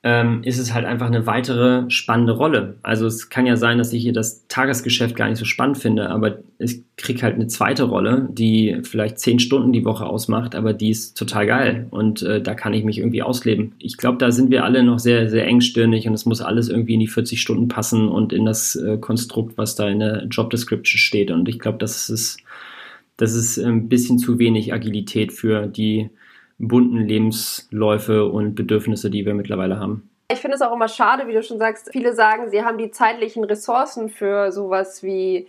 [0.09, 2.77] ähm, ist es halt einfach eine weitere spannende Rolle.
[2.81, 6.09] Also es kann ja sein, dass ich hier das Tagesgeschäft gar nicht so spannend finde,
[6.09, 10.71] aber ich kriege halt eine zweite Rolle, die vielleicht zehn Stunden die Woche ausmacht, aber
[10.71, 13.73] die ist total geil und äh, da kann ich mich irgendwie ausleben.
[13.79, 16.93] Ich glaube, da sind wir alle noch sehr, sehr engstirnig und es muss alles irgendwie
[16.93, 20.51] in die 40 Stunden passen und in das äh, Konstrukt, was da in der Job
[20.51, 21.31] Description steht.
[21.31, 22.37] Und ich glaube, das ist,
[23.17, 26.11] das ist ein bisschen zu wenig Agilität für die
[26.59, 30.09] bunten Lebensläufe und Bedürfnisse, die wir mittlerweile haben.
[30.31, 31.89] Ich finde es auch immer schade, wie du schon sagst.
[31.91, 35.47] Viele sagen, sie haben die zeitlichen Ressourcen für sowas wie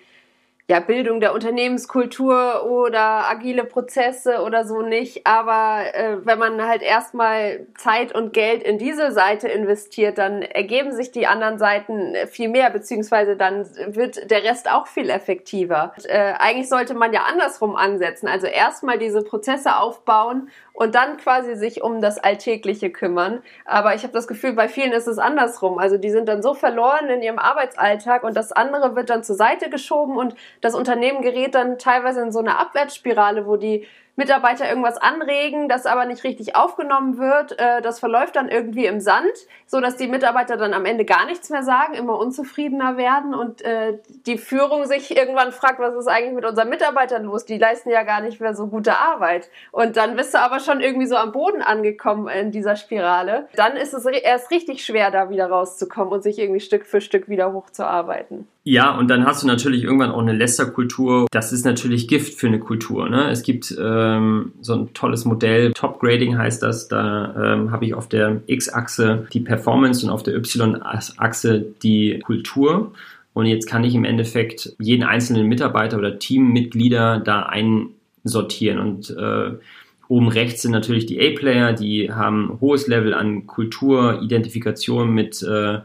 [0.70, 5.26] ja, Bildung der Unternehmenskultur oder agile Prozesse oder so nicht.
[5.26, 10.92] Aber äh, wenn man halt erstmal Zeit und Geld in diese Seite investiert, dann ergeben
[10.92, 13.66] sich die anderen Seiten viel mehr, beziehungsweise dann
[13.96, 15.94] wird der Rest auch viel effektiver.
[15.96, 18.28] Und, äh, eigentlich sollte man ja andersrum ansetzen.
[18.28, 23.42] Also erstmal diese Prozesse aufbauen und dann quasi sich um das Alltägliche kümmern.
[23.64, 25.76] Aber ich habe das Gefühl, bei vielen ist es andersrum.
[25.78, 29.34] Also die sind dann so verloren in ihrem Arbeitsalltag und das andere wird dann zur
[29.34, 34.68] Seite geschoben und das Unternehmen gerät dann teilweise in so eine Abwärtsspirale, wo die Mitarbeiter
[34.68, 37.58] irgendwas anregen, das aber nicht richtig aufgenommen wird.
[37.58, 39.30] Äh, das verläuft dann irgendwie im Sand,
[39.64, 43.62] so dass die Mitarbeiter dann am Ende gar nichts mehr sagen, immer unzufriedener werden und
[43.62, 47.44] äh, die Führung sich irgendwann fragt, was ist eigentlich mit unseren Mitarbeitern los?
[47.44, 49.50] Die leisten ja gar nicht mehr so gute Arbeit.
[49.70, 53.48] Und dann bist du aber schon irgendwie so am Boden angekommen in dieser Spirale.
[53.54, 57.28] Dann ist es erst richtig schwer, da wieder rauszukommen und sich irgendwie Stück für Stück
[57.28, 58.48] wieder hochzuarbeiten.
[58.70, 61.26] Ja, und dann hast du natürlich irgendwann auch eine Lästerkultur.
[61.30, 63.08] Das ist natürlich Gift für eine Kultur.
[63.08, 63.30] Ne?
[63.30, 66.86] Es gibt ähm, so ein tolles Modell, Top Grading heißt das.
[66.86, 72.92] Da ähm, habe ich auf der X-Achse die Performance und auf der Y-Achse die Kultur.
[73.32, 78.80] Und jetzt kann ich im Endeffekt jeden einzelnen Mitarbeiter oder Teammitglieder da einsortieren.
[78.80, 79.52] Und äh,
[80.08, 85.78] oben rechts sind natürlich die A-Player, die haben hohes Level an Kultur, Identifikation mit äh,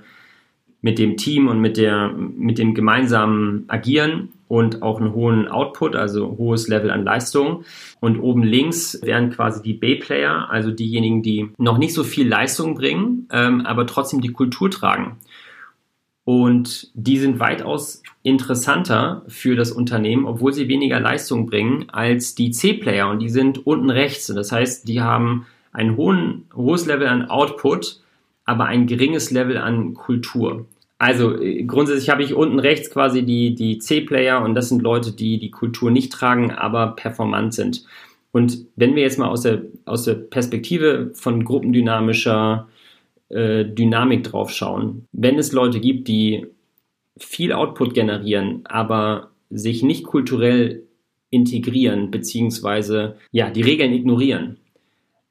[0.83, 5.95] mit dem Team und mit, der, mit dem gemeinsamen Agieren und auch einen hohen Output,
[5.95, 7.63] also hohes Level an Leistung.
[8.01, 12.75] Und oben links wären quasi die B-Player, also diejenigen, die noch nicht so viel Leistung
[12.75, 15.17] bringen, ähm, aber trotzdem die Kultur tragen.
[16.25, 22.51] Und die sind weitaus interessanter für das Unternehmen, obwohl sie weniger Leistung bringen als die
[22.51, 23.09] C-Player.
[23.09, 24.27] Und die sind unten rechts.
[24.27, 28.01] Das heißt, die haben ein hohen, hohes Level an Output,
[28.43, 30.65] aber ein geringes Level an Kultur.
[31.03, 35.11] Also äh, grundsätzlich habe ich unten rechts quasi die, die C-Player und das sind Leute,
[35.11, 37.83] die die Kultur nicht tragen, aber performant sind.
[38.31, 42.69] Und wenn wir jetzt mal aus der, aus der Perspektive von gruppendynamischer
[43.27, 46.47] äh, Dynamik drauf schauen, wenn es Leute gibt, die
[47.17, 50.83] viel Output generieren, aber sich nicht kulturell
[51.31, 54.57] integrieren, beziehungsweise ja, die Regeln ignorieren,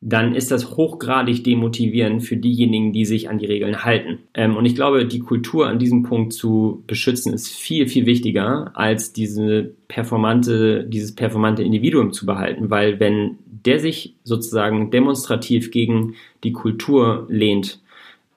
[0.04, 4.18] dann ist das hochgradig demotivierend für diejenigen, die sich an die Regeln halten.
[4.34, 8.72] Ähm, und ich glaube, die Kultur an diesem Punkt zu beschützen, ist viel, viel wichtiger,
[8.74, 16.14] als diese performante, dieses performante Individuum zu behalten, weil wenn der sich sozusagen demonstrativ gegen
[16.42, 17.80] die Kultur lehnt,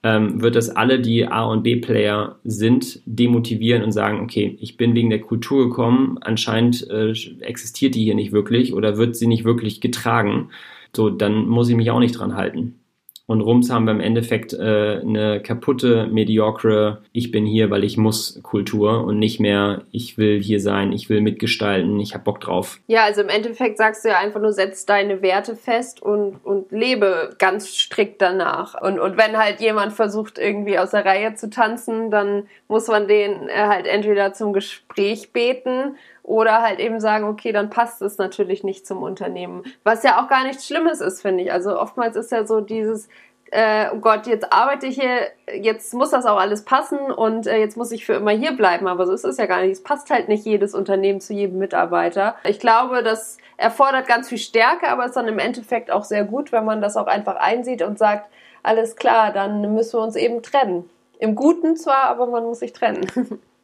[0.03, 4.93] ähm, wird das alle, die A- und B-Player sind, demotivieren und sagen, okay, ich bin
[4.93, 9.45] wegen der Kultur gekommen, anscheinend äh, existiert die hier nicht wirklich oder wird sie nicht
[9.45, 10.49] wirklich getragen.
[10.95, 12.79] So, dann muss ich mich auch nicht dran halten.
[13.27, 17.97] Und Rums haben wir im Endeffekt äh, eine kaputte, mediocre, ich bin hier, weil ich
[17.97, 22.39] muss Kultur und nicht mehr, ich will hier sein, ich will mitgestalten, ich hab Bock
[22.39, 22.79] drauf.
[22.85, 26.71] Ja, also im Endeffekt sagst du ja einfach nur, setz deine Werte fest und, und
[26.71, 28.79] lebe ganz strikt danach.
[28.79, 33.07] Und, und wenn halt jemand versucht, irgendwie aus der Reihe zu tanzen, dann muss man
[33.07, 38.17] den äh, halt entweder zum Gespräch beten oder halt eben sagen, okay, dann passt es
[38.17, 39.63] natürlich nicht zum Unternehmen.
[39.83, 41.51] Was ja auch gar nichts Schlimmes ist, finde ich.
[41.51, 43.07] Also oftmals ist ja so dieses,
[43.51, 47.57] äh, oh Gott, jetzt arbeite ich hier, jetzt muss das auch alles passen und äh,
[47.57, 48.87] jetzt muss ich für immer hier bleiben.
[48.87, 49.73] Aber so ist es ja gar nicht.
[49.73, 52.35] Es passt halt nicht jedes Unternehmen zu jedem Mitarbeiter.
[52.43, 56.51] Ich glaube, das erfordert ganz viel Stärke, aber ist dann im Endeffekt auch sehr gut,
[56.51, 58.31] wenn man das auch einfach einsieht und sagt,
[58.63, 60.89] alles klar, dann müssen wir uns eben trennen.
[61.19, 63.05] Im Guten zwar, aber man muss sich trennen.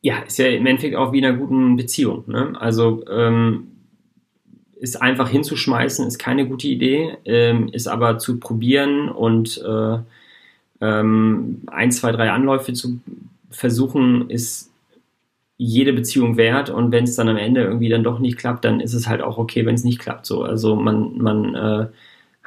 [0.00, 2.24] ja, ist ja im Endeffekt auch wie in einer guten Beziehung.
[2.26, 2.52] Ne?
[2.58, 3.68] Also ähm,
[4.76, 9.98] ist einfach hinzuschmeißen, ist keine gute Idee, ähm, ist aber zu probieren und äh,
[10.80, 13.00] ähm, ein, zwei, drei Anläufe zu
[13.50, 14.70] versuchen, ist
[15.56, 18.80] jede Beziehung wert und wenn es dann am Ende irgendwie dann doch nicht klappt, dann
[18.80, 20.26] ist es halt auch okay, wenn es nicht klappt.
[20.26, 21.86] So, also man man äh,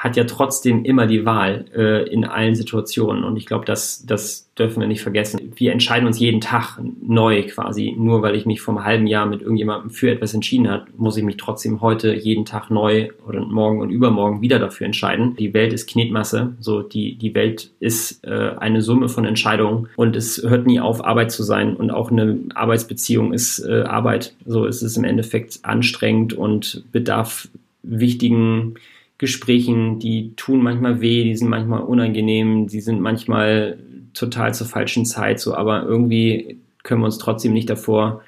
[0.02, 3.24] hat ja trotzdem immer die Wahl äh, in allen Situationen.
[3.24, 5.54] Und ich glaube, das, das dürfen wir nicht vergessen.
[5.56, 7.94] Wir entscheiden uns jeden Tag neu quasi.
[7.96, 11.18] Nur weil ich mich vor einem halben Jahr mit irgendjemandem für etwas entschieden habe, muss
[11.18, 15.36] ich mich trotzdem heute jeden Tag neu oder morgen und übermorgen wieder dafür entscheiden.
[15.36, 16.56] Die Welt ist Knetmasse.
[16.60, 21.06] So, die, die Welt ist äh, eine Summe von Entscheidungen und es hört nie auf,
[21.06, 21.76] Arbeit zu sein.
[21.76, 24.34] Und auch eine Arbeitsbeziehung ist äh, Arbeit.
[24.48, 27.50] So ist es im Endeffekt anstrengend und bedarf
[27.84, 28.76] wichtigen
[29.22, 33.78] Gesprächen, die tun manchmal weh, die sind manchmal unangenehm, die sind manchmal
[34.16, 38.24] total zur falschen Zeit, so, aber irgendwie können wir uns trotzdem nicht davor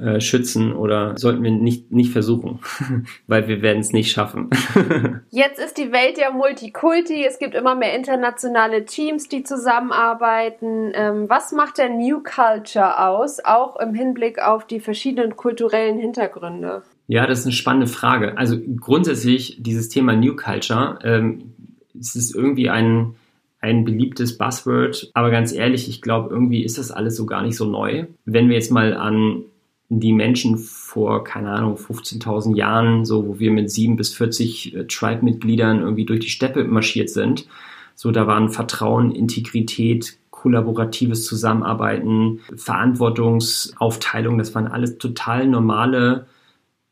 [0.00, 2.60] äh, schützen oder sollten wir nicht, nicht versuchen,
[3.26, 4.48] weil wir werden es nicht schaffen.
[5.30, 10.90] Jetzt ist die Welt ja Multikulti, es gibt immer mehr internationale Teams, die zusammenarbeiten.
[10.94, 16.82] Ähm, was macht der New Culture aus, auch im Hinblick auf die verschiedenen kulturellen Hintergründe?
[17.08, 18.36] Ja, das ist eine spannende Frage.
[18.36, 21.54] Also grundsätzlich dieses Thema New Culture, ähm,
[21.98, 23.14] es ist irgendwie ein,
[23.60, 27.56] ein beliebtes Buzzword, aber ganz ehrlich, ich glaube, irgendwie ist das alles so gar nicht
[27.56, 28.06] so neu.
[28.26, 29.44] Wenn wir jetzt mal an
[29.88, 34.86] die Menschen vor, keine Ahnung, 15.000 Jahren, so wo wir mit sieben bis 40 äh,
[34.86, 37.46] Tribe-Mitgliedern irgendwie durch die Steppe marschiert sind,
[37.94, 46.26] so da waren Vertrauen, Integrität, kollaboratives Zusammenarbeiten, Verantwortungsaufteilung, das waren alles total normale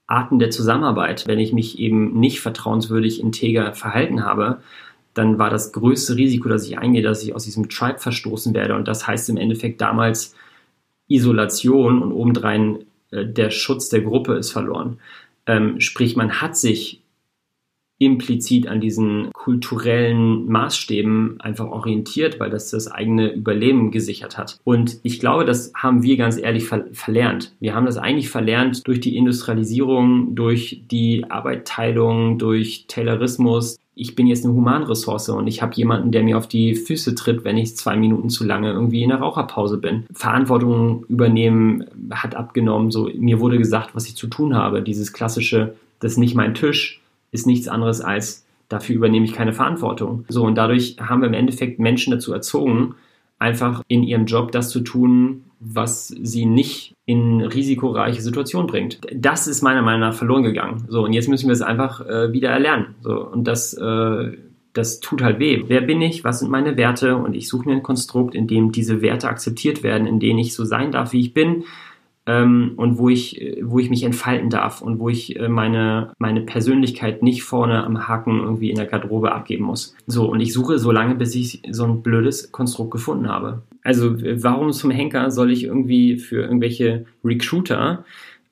[0.07, 1.27] Arten der Zusammenarbeit.
[1.27, 4.61] Wenn ich mich eben nicht vertrauenswürdig integer verhalten habe,
[5.15, 8.75] dann war das größte Risiko, dass ich eingehe, dass ich aus diesem Tribe verstoßen werde.
[8.75, 10.35] Und das heißt im Endeffekt damals
[11.09, 14.99] Isolation und obendrein äh, der Schutz der Gruppe ist verloren.
[15.47, 17.03] Ähm, sprich, man hat sich
[17.99, 24.59] implizit an diesen kulturellen Maßstäben einfach orientiert, weil das das eigene Überleben gesichert hat.
[24.65, 27.53] Und ich glaube, das haben wir ganz ehrlich ver verlernt.
[27.59, 33.79] Wir haben das eigentlich verlernt durch die Industrialisierung, durch die Arbeitteilung, durch Taylorismus.
[33.95, 37.45] Ich bin jetzt eine Humanressource und ich habe jemanden, der mir auf die Füße tritt,
[37.45, 40.05] wenn ich zwei Minuten zu lange irgendwie in der Raucherpause bin.
[40.13, 42.91] Verantwortung übernehmen hat abgenommen.
[42.91, 44.83] So mir wurde gesagt, was ich zu tun habe.
[44.83, 47.01] Dieses klassische, das ist nicht mein Tisch
[47.37, 50.25] ist nichts anderes als, dafür übernehme ich keine Verantwortung.
[50.29, 52.95] So, und dadurch haben wir im Endeffekt Menschen dazu erzogen,
[53.39, 59.01] einfach in ihrem Job das zu tun, was sie nicht in risikoreiche Situationen bringt.
[59.15, 60.85] Das ist meiner Meinung nach verloren gegangen.
[60.89, 62.95] So, und jetzt müssen wir es einfach äh, wieder erlernen.
[63.03, 64.33] So, und das, äh,
[64.73, 65.65] das tut halt weh.
[65.67, 66.25] Wer bin ich?
[66.25, 67.17] Was sind meine Werte?
[67.17, 70.55] Und ich suche mir ein Konstrukt, in dem diese Werte akzeptiert werden, in denen ich
[70.55, 71.65] so sein darf, wie ich bin,
[72.27, 76.41] ähm, und wo ich, wo ich mich entfalten darf und wo ich äh, meine, meine
[76.41, 79.95] Persönlichkeit nicht vorne am Haken irgendwie in der Garderobe abgeben muss.
[80.07, 83.63] So, und ich suche so lange, bis ich so ein blödes Konstrukt gefunden habe.
[83.83, 88.05] Also, warum zum Henker soll ich irgendwie für irgendwelche Recruiter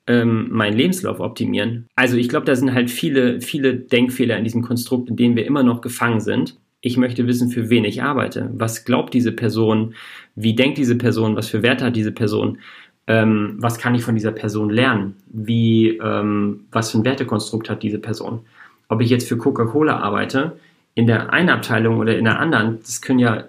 [0.07, 1.87] ähm, meinen Lebenslauf optimieren?
[1.95, 5.45] Also, ich glaube, da sind halt viele, viele Denkfehler in diesem Konstrukt, in denen wir
[5.45, 8.51] immer noch gefangen sind ich möchte wissen, für wen ich arbeite.
[8.53, 9.95] Was glaubt diese Person?
[10.35, 11.35] Wie denkt diese Person?
[11.35, 12.59] Was für Werte hat diese Person?
[13.07, 15.15] Ähm, was kann ich von dieser Person lernen?
[15.27, 18.41] Wie, ähm, was für ein Wertekonstrukt hat diese Person?
[18.87, 20.57] Ob ich jetzt für Coca-Cola arbeite,
[20.95, 23.43] in der einen Abteilung oder in der anderen, das können ja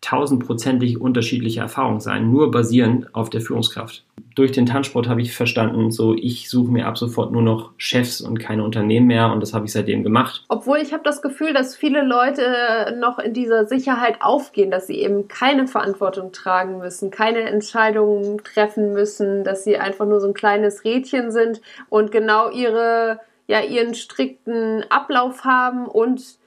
[0.00, 4.04] tausendprozentig unterschiedliche Erfahrungen sein, nur basierend auf der Führungskraft.
[4.36, 8.20] Durch den Tanzsport habe ich verstanden, so ich suche mir ab sofort nur noch Chefs
[8.20, 10.44] und keine Unternehmen mehr und das habe ich seitdem gemacht.
[10.48, 15.00] Obwohl ich habe das Gefühl, dass viele Leute noch in dieser Sicherheit aufgehen, dass sie
[15.00, 20.34] eben keine Verantwortung tragen müssen, keine Entscheidungen treffen müssen, dass sie einfach nur so ein
[20.34, 26.38] kleines Rädchen sind und genau ihre ja ihren strikten Ablauf haben und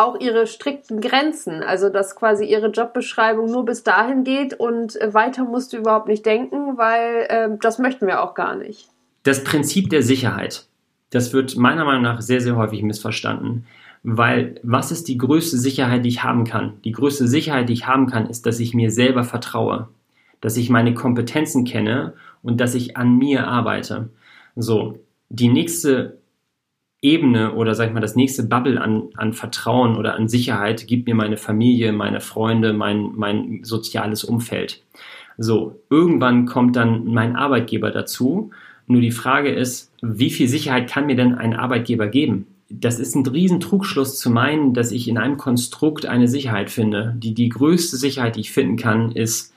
[0.00, 5.12] auch ihre strikten Grenzen, also dass quasi ihre Jobbeschreibung nur bis dahin geht und äh,
[5.12, 8.88] weiter musst du überhaupt nicht denken, weil äh, das möchten wir auch gar nicht.
[9.22, 10.66] Das Prinzip der Sicherheit,
[11.10, 13.66] das wird meiner Meinung nach sehr, sehr häufig missverstanden.
[14.02, 16.80] Weil was ist die größte Sicherheit, die ich haben kann?
[16.84, 19.88] Die größte Sicherheit, die ich haben kann, ist, dass ich mir selber vertraue,
[20.40, 24.08] dass ich meine Kompetenzen kenne und dass ich an mir arbeite.
[24.56, 26.19] So, die nächste
[27.02, 31.06] Ebene oder sag ich mal das nächste Bubble an, an Vertrauen oder an Sicherheit gibt
[31.06, 34.82] mir meine Familie, meine Freunde, mein, mein soziales Umfeld.
[35.38, 38.50] So, irgendwann kommt dann mein Arbeitgeber dazu.
[38.86, 42.46] Nur die Frage ist, wie viel Sicherheit kann mir denn ein Arbeitgeber geben?
[42.68, 47.14] Das ist ein Riesentrugschluss zu meinen, dass ich in einem Konstrukt eine Sicherheit finde.
[47.16, 49.54] Die, die größte Sicherheit, die ich finden kann, ist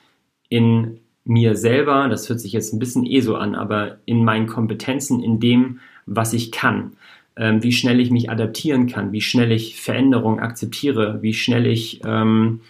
[0.48, 4.48] in mir selber, das hört sich jetzt ein bisschen eh so an, aber in meinen
[4.48, 6.94] Kompetenzen, in dem, was ich kann
[7.36, 12.62] wie schnell ich mich adaptieren kann, wie schnell ich Veränderungen akzeptiere, wie schnell ich ähm,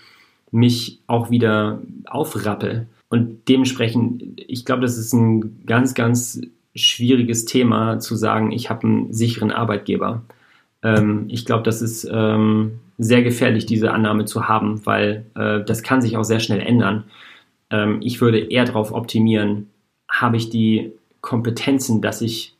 [0.52, 2.88] mich auch wieder aufrappel.
[3.10, 6.42] Und dementsprechend, ich glaube, das ist ein ganz, ganz
[6.76, 10.24] schwieriges Thema zu sagen, ich habe einen sicheren Arbeitgeber.
[10.82, 15.84] Ähm, ich glaube, das ist ähm, sehr gefährlich, diese Annahme zu haben, weil äh, das
[15.84, 17.04] kann sich auch sehr schnell ändern.
[17.70, 19.70] Ähm, ich würde eher darauf optimieren,
[20.10, 22.53] habe ich die Kompetenzen, dass ich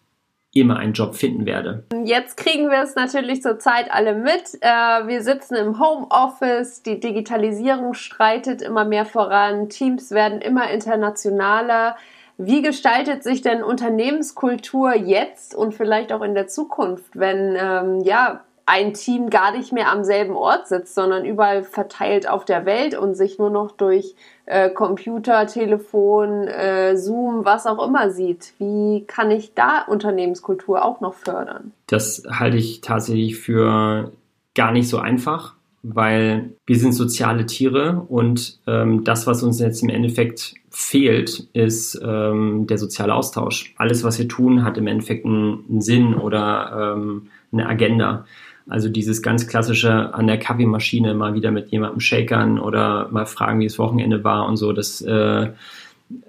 [0.62, 1.84] immer einen Job finden werde.
[2.04, 4.58] Jetzt kriegen wir es natürlich zurzeit alle mit.
[4.62, 11.96] Äh, wir sitzen im Homeoffice, die Digitalisierung streitet immer mehr voran, Teams werden immer internationaler.
[12.38, 18.42] Wie gestaltet sich denn Unternehmenskultur jetzt und vielleicht auch in der Zukunft, wenn ähm, ja
[18.66, 22.98] ein Team gar nicht mehr am selben Ort sitzt, sondern überall verteilt auf der Welt
[22.98, 28.54] und sich nur noch durch äh, Computer, Telefon, äh, Zoom, was auch immer sieht.
[28.60, 31.72] Wie kann ich da Unternehmenskultur auch noch fördern?
[31.88, 34.12] Das halte ich tatsächlich für
[34.56, 39.84] gar nicht so einfach, weil wir sind soziale Tiere und ähm, das, was uns jetzt
[39.84, 43.76] im Endeffekt fehlt, ist ähm, der soziale Austausch.
[43.78, 48.26] Alles, was wir tun, hat im Endeffekt einen, einen Sinn oder ähm, eine Agenda.
[48.68, 53.60] Also dieses ganz klassische an der Kaffeemaschine mal wieder mit jemandem shakern oder mal fragen,
[53.60, 55.50] wie das Wochenende war und so, das äh,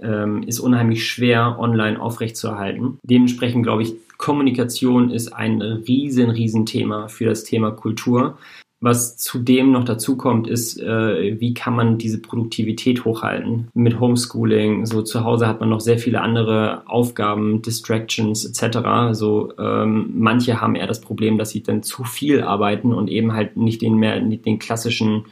[0.02, 2.98] ähm, ist unheimlich schwer online aufrechtzuerhalten.
[3.02, 8.38] Dementsprechend glaube ich, Kommunikation ist ein riesen, riesen Thema für das Thema Kultur.
[8.84, 13.68] Was zudem noch dazu kommt, ist, äh, wie kann man diese Produktivität hochhalten?
[13.72, 19.12] Mit Homeschooling, so zu Hause hat man noch sehr viele andere Aufgaben, Distractions etc.
[19.12, 23.32] So ähm, manche haben eher das Problem, dass sie dann zu viel arbeiten und eben
[23.32, 25.24] halt nicht den mehr nicht den klassischen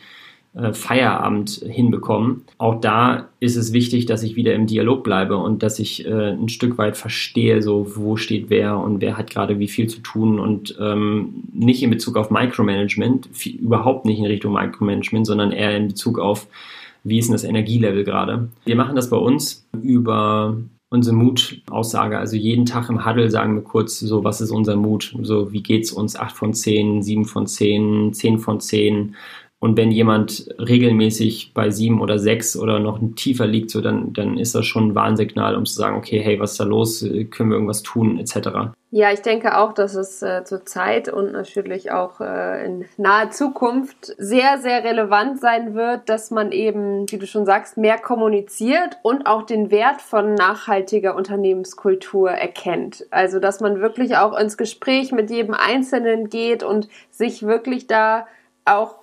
[0.75, 2.45] Feierabend hinbekommen.
[2.59, 6.33] Auch da ist es wichtig, dass ich wieder im Dialog bleibe und dass ich äh,
[6.33, 10.01] ein Stück weit verstehe, so wo steht wer und wer hat gerade wie viel zu
[10.01, 15.75] tun und ähm, nicht in Bezug auf Micromanagement, überhaupt nicht in Richtung Micromanagement, sondern eher
[15.75, 16.47] in Bezug auf,
[17.03, 18.49] wie ist denn das Energielevel gerade.
[18.67, 20.59] Wir machen das bei uns über
[20.91, 22.19] unsere Mut-Aussage.
[22.19, 25.17] Also jeden Tag im Huddle sagen wir kurz so, was ist unser Mut?
[25.23, 26.17] So, wie geht's uns?
[26.17, 29.17] 8 von 10, 7 von 10, 10 von 10.
[29.62, 34.37] Und wenn jemand regelmäßig bei sieben oder sechs oder noch tiefer liegt, so dann, dann
[34.37, 37.07] ist das schon ein Warnsignal, um zu sagen, okay, hey, was ist da los?
[37.31, 38.75] Können wir irgendwas tun, etc.
[38.90, 43.31] Ja, ich denke auch, dass es äh, zur Zeit und natürlich auch äh, in naher
[43.31, 48.98] Zukunft sehr, sehr relevant sein wird, dass man eben, wie du schon sagst, mehr kommuniziert
[49.03, 53.07] und auch den Wert von nachhaltiger Unternehmenskultur erkennt.
[53.12, 58.27] Also, dass man wirklich auch ins Gespräch mit jedem Einzelnen geht und sich wirklich da
[58.64, 59.03] auch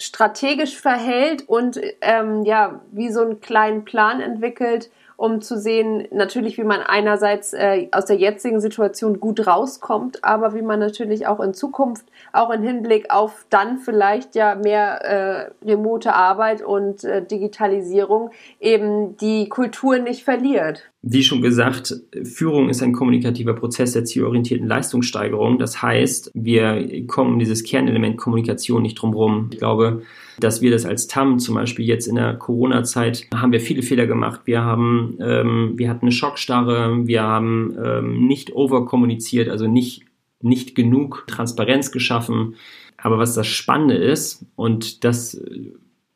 [0.00, 6.56] strategisch verhält und ähm, ja, wie so einen kleinen Plan entwickelt, um zu sehen, natürlich,
[6.56, 11.40] wie man einerseits äh, aus der jetzigen Situation gut rauskommt, aber wie man natürlich auch
[11.40, 17.22] in Zukunft, auch im Hinblick auf dann vielleicht ja mehr äh, remote Arbeit und äh,
[17.22, 20.90] Digitalisierung eben die Kultur nicht verliert.
[21.02, 25.58] Wie schon gesagt, Führung ist ein kommunikativer Prozess der zielorientierten Leistungssteigerung.
[25.58, 30.02] Das heißt, wir kommen dieses Kernelement Kommunikation nicht drum Ich glaube,
[30.38, 34.06] dass wir das als TAM zum Beispiel jetzt in der Corona-Zeit haben wir viele Fehler
[34.06, 34.42] gemacht.
[34.44, 40.02] Wir haben, ähm, wir hatten eine Schockstarre, wir haben ähm, nicht overkommuniziert, also nicht,
[40.42, 42.56] nicht genug Transparenz geschaffen.
[42.98, 45.42] Aber was das Spannende ist, und das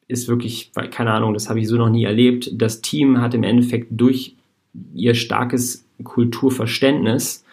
[0.08, 2.50] ist wirklich, keine Ahnung, das habe ich so noch nie erlebt.
[2.52, 4.36] Das Team hat im Endeffekt durch
[4.94, 7.44] ihr starkes Kulturverständnis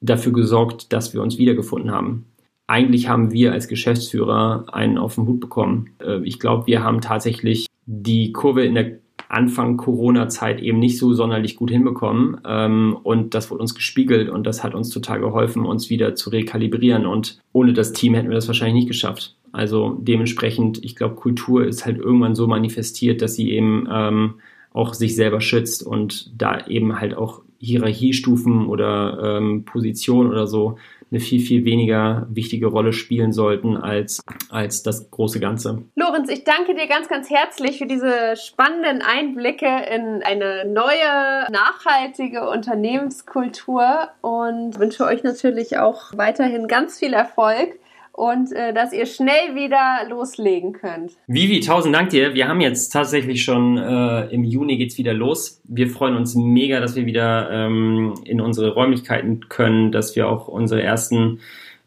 [0.00, 2.26] dafür gesorgt, dass wir uns wiedergefunden haben.
[2.66, 5.90] Eigentlich haben wir als Geschäftsführer einen auf den Hut bekommen.
[6.00, 8.92] Äh, ich glaube, wir haben tatsächlich die Kurve in der
[9.28, 12.40] Anfang Corona-Zeit eben nicht so sonderlich gut hinbekommen.
[12.46, 16.30] Ähm, und das wurde uns gespiegelt und das hat uns total geholfen, uns wieder zu
[16.30, 17.06] rekalibrieren.
[17.06, 19.36] Und ohne das Team hätten wir das wahrscheinlich nicht geschafft.
[19.52, 24.34] Also dementsprechend, ich glaube, Kultur ist halt irgendwann so manifestiert, dass sie eben ähm,
[24.74, 30.76] auch sich selber schützt und da eben halt auch Hierarchiestufen oder ähm, Positionen oder so
[31.10, 34.20] eine viel, viel weniger wichtige Rolle spielen sollten als,
[34.50, 35.82] als das große Ganze.
[35.94, 42.50] Lorenz, ich danke dir ganz, ganz herzlich für diese spannenden Einblicke in eine neue, nachhaltige
[42.50, 47.78] Unternehmenskultur und wünsche euch natürlich auch weiterhin ganz viel Erfolg
[48.14, 51.12] und äh, dass ihr schnell wieder loslegen könnt.
[51.26, 52.34] Vivi, tausend Dank dir.
[52.34, 55.60] Wir haben jetzt tatsächlich schon äh, im Juni geht's wieder los.
[55.64, 60.46] Wir freuen uns mega, dass wir wieder ähm, in unsere Räumlichkeiten können, dass wir auch
[60.46, 61.40] unsere ersten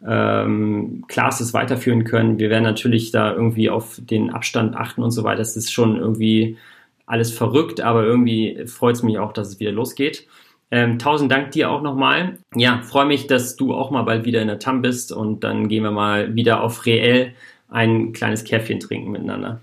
[0.05, 2.39] ähm, Classes weiterführen können.
[2.39, 5.37] Wir werden natürlich da irgendwie auf den Abstand achten und so weiter.
[5.37, 6.57] Das ist schon irgendwie
[7.05, 10.27] alles verrückt, aber irgendwie freut es mich auch, dass es wieder losgeht.
[10.69, 12.37] Ähm, tausend Dank dir auch nochmal.
[12.55, 15.69] Ja, freue mich, dass du auch mal bald wieder in der TAM bist und dann
[15.69, 17.33] gehen wir mal wieder auf Reell
[17.69, 19.61] ein kleines Käffchen trinken miteinander.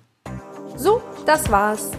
[0.77, 1.93] So, das war's.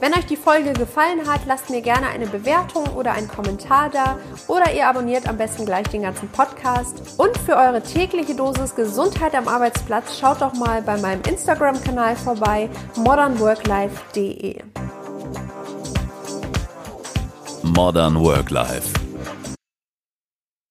[0.00, 4.18] Wenn euch die Folge gefallen hat, lasst mir gerne eine Bewertung oder einen Kommentar da
[4.48, 7.18] oder ihr abonniert am besten gleich den ganzen Podcast.
[7.18, 12.68] Und für eure tägliche Dosis Gesundheit am Arbeitsplatz schaut doch mal bei meinem Instagram-Kanal vorbei
[12.96, 14.62] modernworklife.de.
[17.74, 19.03] Modern Work Life